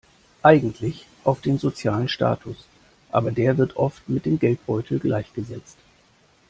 Eigentlich 0.41 1.05
auf 1.25 1.41
den 1.41 1.59
sozialen 1.59 2.07
Status, 2.07 2.65
aber 3.11 3.31
der 3.31 3.59
wird 3.59 3.75
oft 3.77 4.09
mit 4.09 4.25
dem 4.25 4.39
Geldbeutel 4.39 4.97
gleichgesetzt. 4.97 5.77